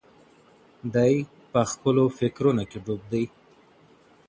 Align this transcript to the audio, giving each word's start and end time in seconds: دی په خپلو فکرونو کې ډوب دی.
دی 0.95 1.13
په 1.51 1.61
خپلو 1.71 2.03
فکرونو 2.17 2.63
کې 2.69 2.77
ډوب 2.85 3.01
دی. 3.11 3.25